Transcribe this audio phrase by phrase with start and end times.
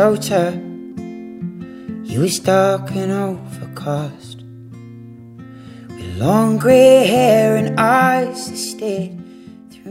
[0.00, 0.58] Minnesota.
[2.04, 4.38] You was dark and overcast.
[5.88, 9.18] With long gray hair and eyes that stared.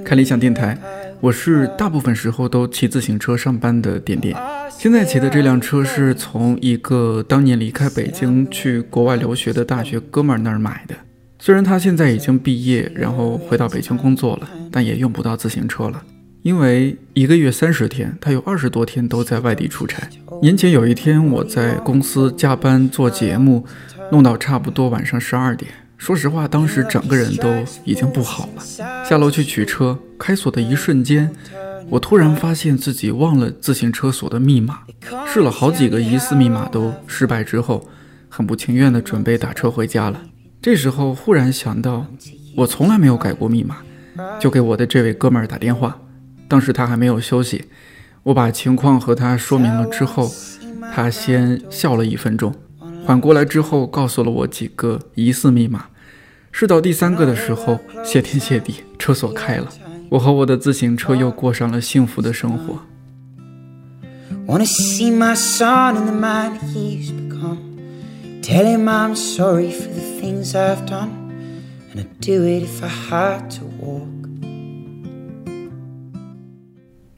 [0.04, 0.76] 看理想电台，
[1.22, 4.36] 我是大部分时候都骑自行车上班的点点。
[4.72, 10.96] 现在骑的这辆车是从一个当年离开北京去国外留学的大学哥们儿那儿买的。
[11.38, 16.02] 虽然他现在已经毕业，然后回到北京工作了，但也用不到自行车了，
[16.42, 20.08] 因为一个月三十天，他有二十多天都在外地出差。
[20.42, 23.66] 年前有一天，我在公司加班做节目，
[24.12, 25.70] 弄到差不多晚上十二点。
[25.98, 28.64] 说实话，当时整个人都已经不好了。
[29.04, 31.30] 下楼去取车，开锁的一瞬间。
[31.90, 34.80] 我突然发现自己忘了自行车锁的密码，
[35.28, 37.90] 试了好几个疑似密码都失败之后，
[38.30, 40.22] 很不情愿的准备打车回家了。
[40.62, 42.06] 这时候忽然想到，
[42.56, 43.78] 我从来没有改过密码，
[44.40, 46.00] 就给我的这位哥们儿打电话。
[46.50, 47.66] 当时他还没有休息，
[48.24, 50.30] 我把情况和他说明了之后，
[50.94, 52.54] 他先笑了一分钟，
[53.06, 55.86] 缓过来之后告诉了我几个疑似密码。
[56.52, 59.70] 试到第三个的时候，谢天谢地，车锁开了。
[60.10, 62.80] 我和我的自行车又过上了幸福的生活。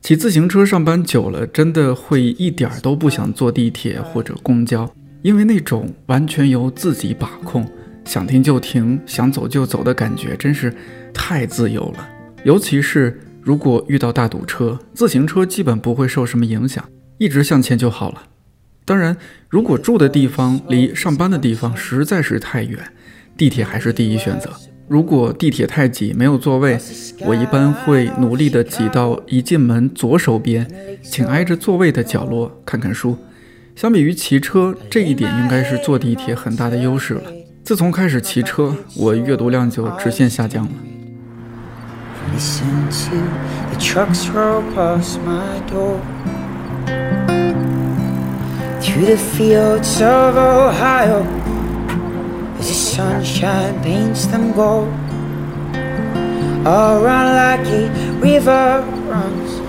[0.01, 7.63] 骑自行车上班久了，真的会一点都不想坐地铁或者公交，因为那种完全由自己把控，
[8.03, 10.73] 想停就停，想走就走的感觉，真是
[11.13, 12.09] 太自由了。
[12.43, 16.83] 尤其是如果遇到大堵车，自行车基本不会受什么影响，
[17.19, 18.23] 一直向前就好了。
[18.83, 19.15] 当然，
[19.49, 22.79] 如果住的地方离上班的地方实在是太远，
[23.37, 24.51] 地铁还是第一选择。
[24.91, 26.77] 如果地铁太挤没有座位，
[27.21, 30.69] 我一般会努力的挤到一进门左手边，
[31.01, 33.17] 请挨着座位的角落看看书。
[33.73, 37.21] 相比于骑车，这一点应该是坐地铁很大的优势了。
[37.63, 40.71] 自从开始骑车，我阅读量就直线下降了。
[52.61, 54.93] The sunshine paints them gold.
[56.63, 57.89] Like a
[58.21, 59.59] river runs,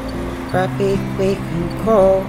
[0.52, 2.26] rapid, quick, and cold.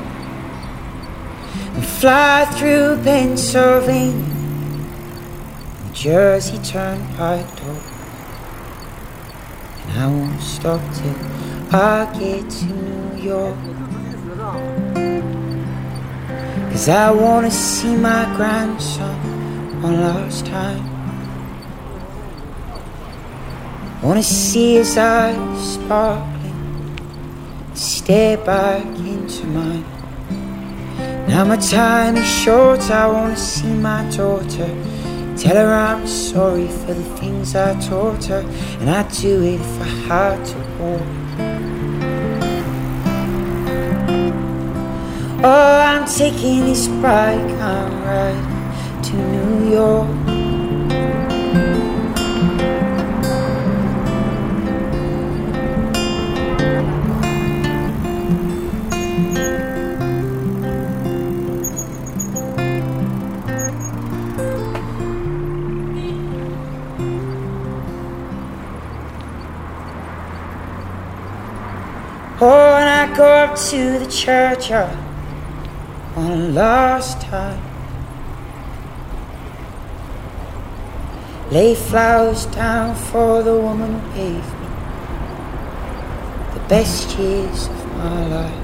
[1.75, 4.23] And fly through Pennsylvania,
[5.91, 7.81] Jersey Turnpike door.
[9.79, 13.57] And I won't stop till I get to New York.
[16.72, 19.33] Cause I wanna see my grandson
[19.84, 20.82] one last time.
[24.02, 26.96] Wanna see his eyes sparkling,
[27.74, 29.86] stare back into mine.
[31.28, 34.72] Now my time is short, I wanna see my daughter.
[35.36, 38.44] Tell her I'm sorry for the things I taught her,
[38.80, 41.10] and I'd do it if I had to walk.
[45.44, 48.53] Oh, I'm taking this bike, I'm riding
[49.03, 50.08] to New York.
[72.46, 74.96] Oh, and I go up to the churchyard
[76.16, 77.72] one last time.
[81.53, 84.67] Lay flowers down for the woman who paved me
[86.55, 88.64] the best years of my life.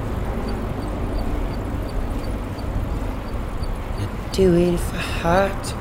[4.00, 5.76] I'd do it if I had to.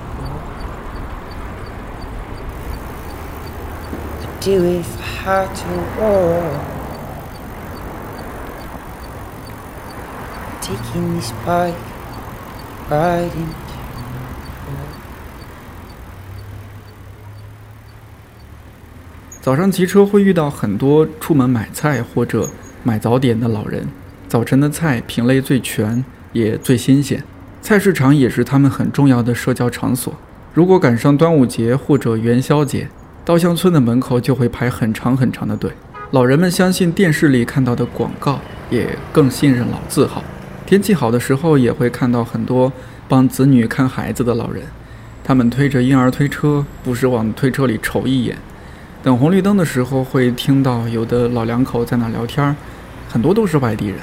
[4.28, 5.68] I'd do it if I had to
[5.98, 6.78] walk.
[10.60, 11.74] taking this bike
[12.90, 13.32] right
[19.40, 22.48] 早上骑车会遇到很多出门买菜或者
[22.82, 23.86] 买早点的老人。
[24.26, 27.22] 早晨的菜品类最全，也最新鲜。
[27.62, 30.12] 菜市场也是他们很重要的社交场所。
[30.52, 32.88] 如果赶上端午节或者元宵节，
[33.24, 35.70] 稻香村的门口就会排很长很长的队。
[36.10, 40.24] 老人们相信电视里看到的广告，也更信任老字号。
[40.66, 42.72] 天气好的时候，也会看到很多
[43.06, 44.64] 帮子女看孩子的老人，
[45.22, 48.36] 他们推着婴儿推车，不时往推车里瞅一眼。
[49.00, 52.54] 等红绿灯的时候，会听到有的老两口在那聊天，
[53.08, 53.98] 很多都是外地人。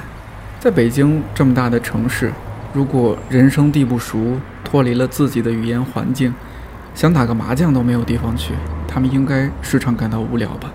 [0.58, 2.32] 在北京这么大的城市，
[2.72, 6.32] 如果人生地不熟，脱离了自己的语言环境，
[6.94, 8.54] 想打个麻将都没有地方去，
[8.88, 10.72] 他们应该时常感到无聊吧？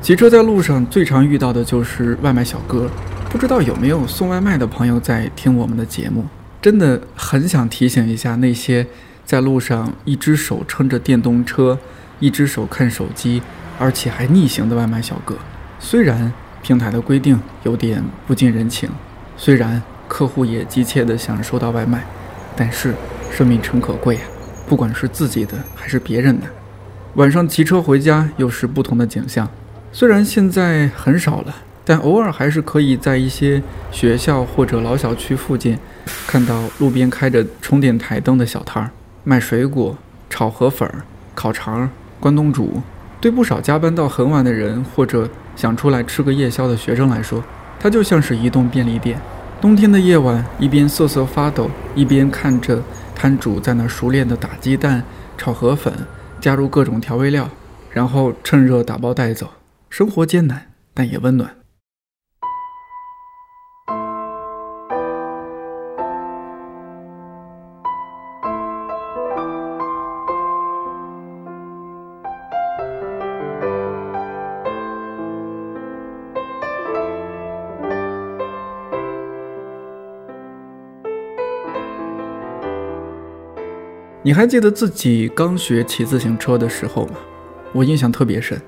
[0.00, 2.88] 骑车在路上最常遇到的就是外卖小哥，
[3.28, 6.24] 不知道有没有送外卖的朋友在听我们的节目？
[6.62, 8.86] 真的很想提醒一下那些
[9.24, 11.78] 在路上一只手撑着电动车，
[12.20, 13.42] 一只手看手机，
[13.78, 15.36] 而且还逆行的外卖小哥。
[15.78, 16.32] 虽然
[16.62, 18.90] 平台的规定有点不近人情。
[19.36, 22.04] 虽然客户也急切地想收到外卖，
[22.56, 22.94] 但是
[23.30, 24.22] 生命诚可贵啊，
[24.66, 26.46] 不管是自己的还是别人的。
[27.14, 29.48] 晚上骑车回家又是不同的景象，
[29.92, 31.54] 虽然现在很少了，
[31.84, 33.62] 但偶尔还是可以在一些
[33.92, 35.78] 学校或者老小区附近
[36.26, 38.90] 看到路边开着充电台灯的小摊儿，
[39.22, 39.96] 卖水果、
[40.28, 40.90] 炒河粉、
[41.34, 41.88] 烤肠、
[42.20, 42.82] 关东煮。
[43.20, 47.42] 对不少加班到很晚的人或者想出来吃个夜宵的学生来说，
[47.80, 49.20] 它就像是移动便利店。
[49.60, 52.80] 冬天的夜晚，一边瑟瑟发抖，一边看着
[53.16, 55.02] 摊主在那熟练的打鸡蛋、
[55.36, 55.92] 炒河粉，
[56.40, 57.50] 加入各种调味料，
[57.90, 59.48] 然后趁热打包带走。
[59.90, 61.57] 生活艰难，但也温暖。
[84.28, 87.14] 你还记得自己刚学骑自行车的时候吗？
[87.72, 88.60] 我印象特别深。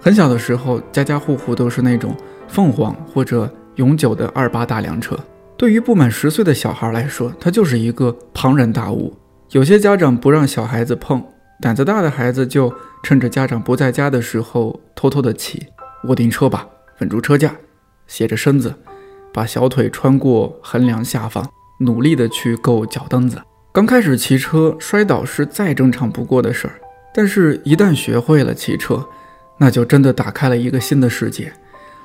[0.00, 2.12] 很小的时候，家家户户都是那种
[2.48, 5.16] 凤凰或者永久的二八大梁车。
[5.56, 9.16] 对于不满十岁的小孩来说，它就是一个庞然大物。
[9.50, 11.22] 有些家长不让小孩子碰，
[11.62, 12.74] 胆子大的孩子就
[13.04, 15.64] 趁着家长不在家的时候偷偷的骑。
[16.08, 16.66] 握定车把，
[16.98, 17.54] 稳住车架，
[18.08, 18.74] 斜着身子，
[19.32, 21.48] 把小腿穿过横梁下方，
[21.78, 23.40] 努力的去够脚蹬子。
[23.76, 26.80] 刚开始骑车摔倒是再正常不过的事儿，
[27.14, 29.06] 但是，一旦学会了骑车，
[29.58, 31.52] 那就真的打开了一个新的世界。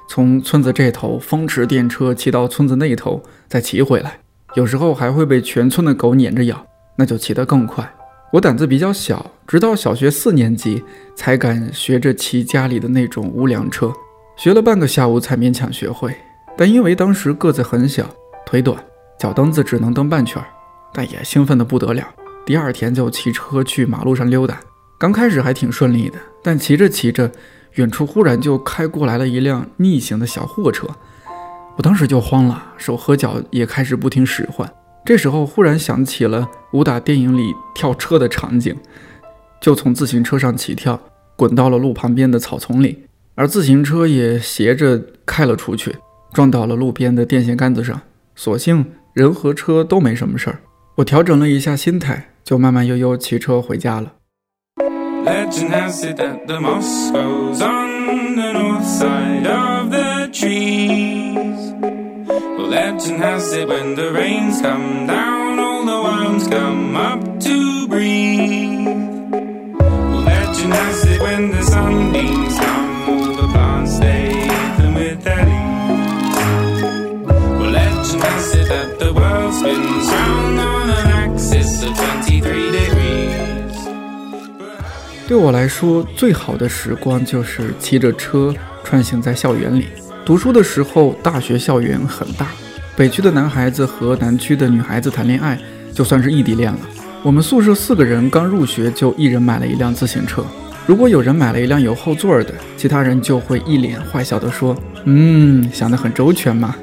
[0.10, 4.20] 从村子这头风驰电掣骑到村子那头，再骑回来，
[4.56, 6.62] 有时候还会被全村的狗撵着咬，
[6.98, 7.90] 那就骑得更快。
[8.34, 10.84] 我胆子比较小，直到小学四年级
[11.16, 13.94] 才敢学着骑家里的那种无梁车，
[14.36, 16.14] 学了半个下午才勉强学会。
[16.58, 18.06] 但因为当时个子很小，
[18.46, 18.78] 腿短，
[19.18, 20.46] 脚蹬子只能蹬半圈儿。
[20.94, 22.06] 但也兴奋得不得了，
[22.46, 24.60] 第二天就骑车去马路上溜达。
[24.98, 27.32] 刚开始还挺顺利的，但骑着骑着，
[27.76, 30.88] 远处忽然就开过来了一辆逆行的小货车，
[31.78, 34.72] 我当时就慌了，手和脚也开始不听使唤。
[35.04, 38.76] 这时候忽然想起了武打电影里跳车的场景，
[39.60, 41.00] 就从自行车上起跳，
[41.36, 45.96] 滚到了路旁边的草丛里，而自行车也斜着开了出去，
[46.34, 48.00] 撞到了路边的电线杆子上。
[48.36, 50.60] 所幸人和车都没什么事儿。
[51.01, 54.13] 我调整了一下心态，就慢慢悠悠骑车回家了。
[55.25, 61.75] Legend has it that the moss grows on the north side of the trees.
[62.57, 67.89] Well, legend has it when the rains come down, all the worms come up to
[67.89, 68.87] breathe.
[69.81, 75.45] Well, legend has it when the sunbeams come, all the plants stay even with their
[75.45, 76.37] leaves.
[77.59, 80.30] Well, legend has it that the world spins round.
[85.32, 89.88] 对我来说，最好的时光就是骑着车穿行在校园里。
[90.26, 92.48] 读书的时候，大学校园很大，
[92.98, 95.58] 北区的男孩子和南区的女孩子谈恋爱，
[95.94, 96.80] 就算是异地恋了。
[97.24, 100.44] 我们宿舍四个人刚入学，就一人买了一辆自行车。
[100.86, 104.76] 如果有人买了一辆有后座的，其他人就会一脸坏笑地说
[105.08, 106.76] ：“嗯，想得很周全嘛。”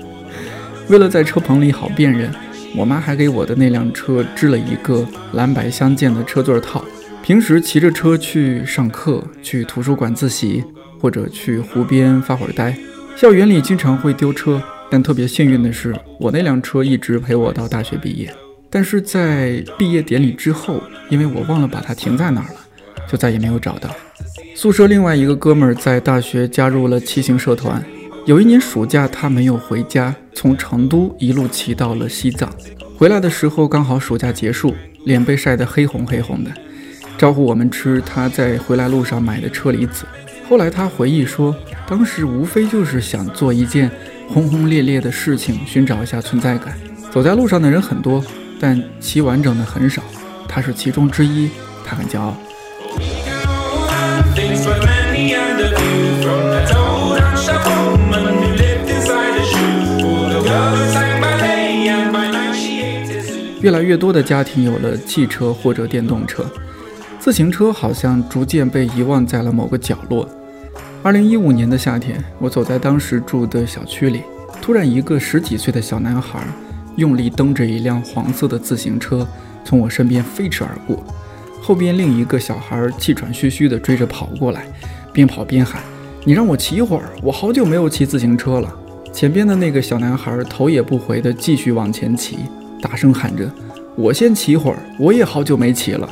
[0.88, 2.32] 为了在车棚里好辨认，
[2.74, 6.82] 我妈还给我的那辆车织了一个蓝白相间的车座套。
[7.28, 10.64] 平时骑着车去上课，去图书馆自习，
[10.99, 12.75] 或者去湖边发会儿呆。
[13.14, 18.35] 校园里经常会丢车，但特别幸运的是，我那辆车一直陪我到大学毕业。
[18.70, 22.61] 但是在毕业典礼之后，因为我忘了把它停在哪儿了，
[23.06, 23.94] 就再也没有找到。
[24.54, 27.85] 宿舍另外一个哥们儿在大学加入了骑行社团。
[28.25, 32.50] 有一年暑假，他没有回家，从成都一路骑到了西藏。
[32.97, 36.50] 回来的时候刚好暑假结束，脸被晒得黑红黑红的。
[37.18, 40.06] 招呼我们吃他在回来路上买的车厘子。
[40.48, 43.90] 后来他回忆说，当时无非就是想做一件
[44.28, 46.78] 轰轰烈烈的事情，寻找一下存在感。
[47.10, 48.25] 走在路上的人很多，
[48.60, 50.00] 但骑完整的很少。
[50.46, 51.50] 他是其中之一，
[51.84, 52.37] 他很骄傲。
[63.60, 66.46] 越来越多的家庭有了汽车或者电动车，
[67.28, 70.26] 自行车好像逐渐被遗忘在了某个角落。
[71.02, 74.23] 二零一五年的夏天，我走在当时住的小区里，
[74.62, 76.42] 突然一个十几岁的小男孩
[76.97, 79.28] 用力蹬着一辆黄色的自行车
[79.62, 81.04] 从我身边飞驰而过，
[81.61, 84.64] 后边另一个小孩气喘吁吁地追着跑过来，
[85.12, 85.82] 边跑边喊
[86.25, 88.75] ：“你让我骑一会儿，我好久没有骑自行车了。”
[89.12, 92.38] 前边的那个小男孩头也不回地继续往前骑，
[92.80, 93.47] 大声喊着
[93.97, 96.08] ：“我先骑会儿，我也好久没骑了。”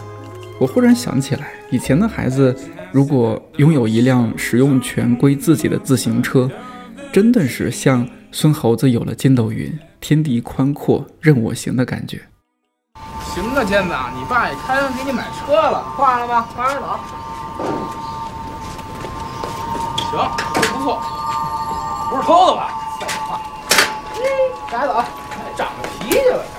[0.58, 2.56] 我忽然想起来，以前的孩子
[2.90, 6.50] 如果拥有一辆使用权归自己的自行车，
[7.12, 12.22] 真的是像孙猴子有了筋斗云，天地宽阔任我行的感觉。
[13.34, 16.98] 行啊，健子，你爸也开完给你买车了，挂了吧，慢点走。
[20.10, 20.18] 行，
[20.72, 21.02] 不错，
[22.08, 22.70] 不是偷的吧？
[24.70, 25.04] 该走，
[25.54, 26.55] 长了脾气了。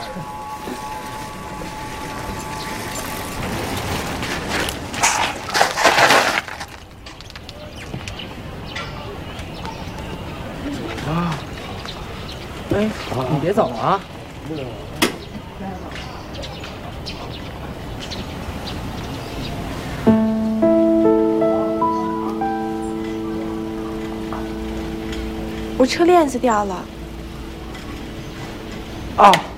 [12.77, 12.87] 哎，
[13.33, 13.99] 你别走啊！
[25.79, 26.85] 我车链子掉了。
[29.17, 29.56] 哦。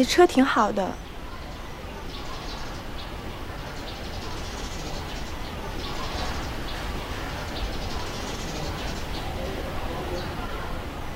[0.00, 0.94] 你车挺好的，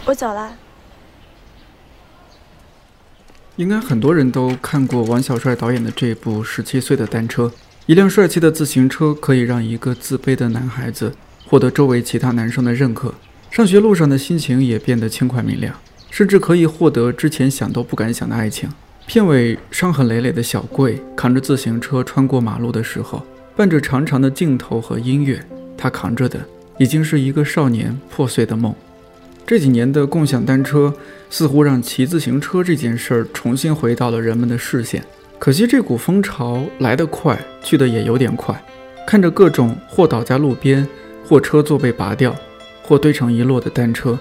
[0.04, 0.54] 我走了。
[3.56, 7.46] 应该很多人都看过王小帅导演的这部《十七岁的单车》。
[7.86, 13.14] 一辆帅气的自行车可以让一个自卑的男孩子获得周围其他男生的认可，
[13.50, 15.74] 上学路上的心情也变得轻快明亮。
[16.14, 18.70] 甚至可以获得之前想都不敢想的爱情。
[19.04, 23.20] 片尾伤痕累累的小贵扛着自行车穿过马路的时候，
[23.56, 25.44] 伴着长长的镜头和音乐，
[25.76, 26.38] 他扛着的
[26.78, 28.72] 已经是一个少年破碎的梦。
[29.44, 30.94] 这几年的共享单车
[31.30, 35.04] 似乎让骑自行车这件事儿重新回到了人们的视线。
[35.40, 38.54] 可惜这股风潮来得快，去得也有点快。
[39.04, 40.86] 看着各种或倒在路边，
[41.26, 42.32] 或车座被拔掉，
[42.84, 44.16] 或堆成一摞的单车。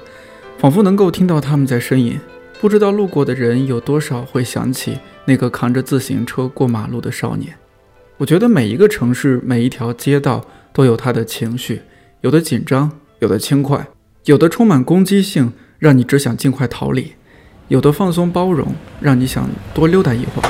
[0.63, 2.17] 仿佛能够听到他们在呻吟，
[2.61, 7.53] 不知道路过的人有多少会想起那个扛着自行车过马路的少年。
[8.15, 10.41] 我觉得每一个城市、每一条街道
[10.71, 11.81] 都有它的情绪，
[12.21, 12.89] 有的紧张，
[13.19, 13.85] 有的轻快，
[14.23, 17.07] 有的充满攻击性，让你只想尽快逃离；
[17.67, 20.49] 有的放松包容，让你想多溜达一会儿。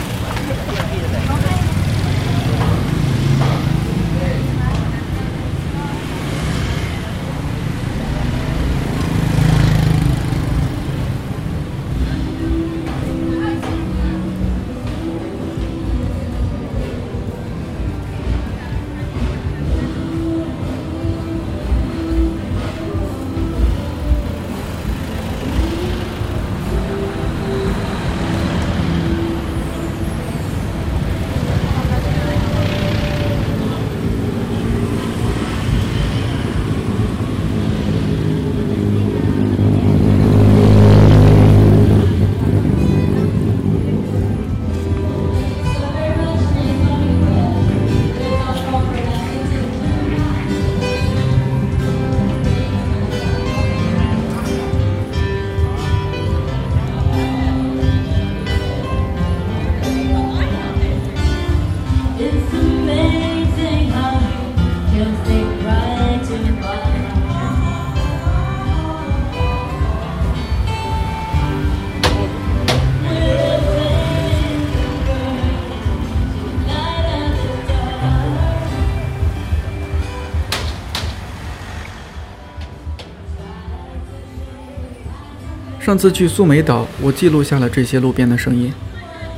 [85.91, 88.71] 上次去素梅岛，我记录下了这些路边的声音，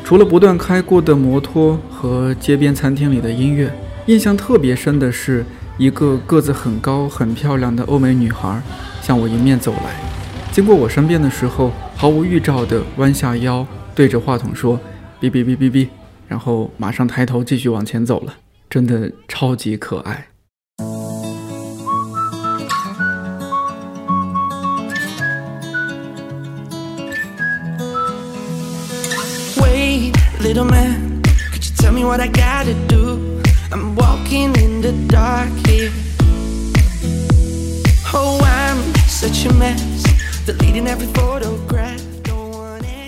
[0.03, 3.73] 除了不断开过的摩托和街边餐厅里的音乐，
[4.05, 5.43] 印象特别深的是
[5.79, 8.61] 一个个子很高、很漂亮的欧美女孩
[9.01, 9.99] 向我迎面走来，
[10.51, 14.79] 经过我身边的时候，毫无预兆地弯下腰，对着话筒说
[15.19, 15.87] ：“哔哔哔哔哔”，
[16.29, 18.35] 然后马上抬头继续往前走了，
[18.69, 20.27] 真的超级可爱。
[30.53, 31.19] Little man,
[31.51, 33.41] could you tell me what I gotta do?
[33.71, 35.91] I'm walking in the dark here.
[38.13, 40.03] Oh, I'm such a mess,
[40.45, 41.99] deleting every photograph.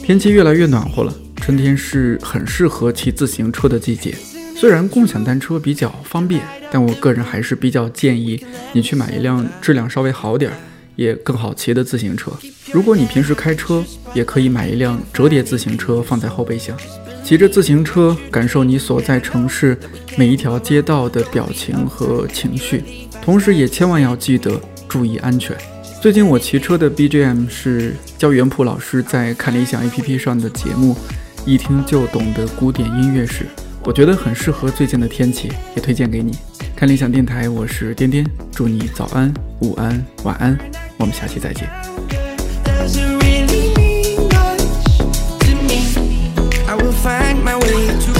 [0.01, 4.15] 天气越来越暖和了，春天是很适合骑自行车的季节。
[4.57, 10.57] 虽然共享单车比较方便，但我个人还是比较建议你去买一辆质量稍微好点儿、
[10.95, 12.31] 也更好骑的自行车。
[12.71, 13.83] 如果你平时开车，
[14.15, 16.75] 也可以买一辆折叠自行车放在后备箱。
[17.25, 19.75] 骑着自行车，感受你所在城市
[20.15, 22.83] 每一条街道的表情和情绪，
[23.19, 25.57] 同时也千万要记得注意安全。
[25.99, 30.93] 最近我骑车的 BGM 是焦元溥老师在看理想 APP 上的节目
[31.47, 33.43] 《一听就懂的古典音乐史》，
[33.83, 36.37] 我觉得很适合最近的天气，也推荐给你。
[36.75, 40.55] 看理想电台，我是颠颠，祝你早安、午安、晚安，
[40.97, 43.24] 我们下期再见。
[47.05, 48.14] Find my way to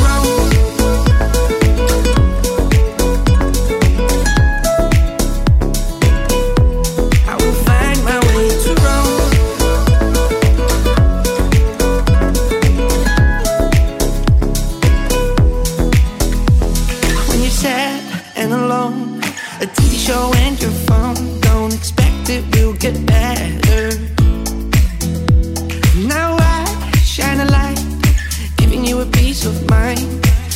[28.88, 30.00] you a peace of mind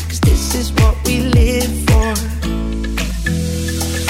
[0.07, 2.13] Cause this is what we live for.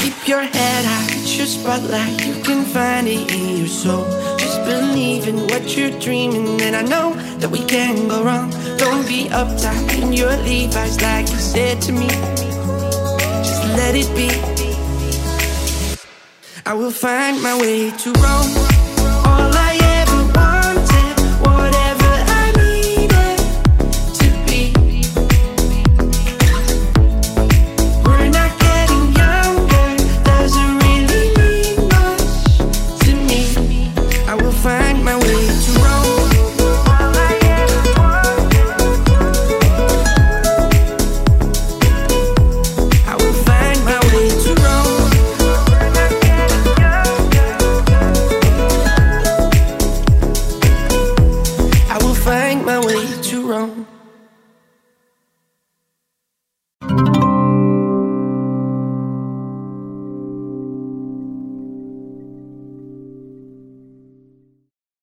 [0.02, 4.06] Keep your head high, it's your spotlight You can find it in your soul.
[4.38, 8.50] Just believe in what you're dreaming And I know that we can go wrong.
[8.78, 12.08] Don't be uptight in your Levi's Like you said to me.
[13.48, 14.30] Just let it be.
[16.66, 18.69] I will find my way to Rome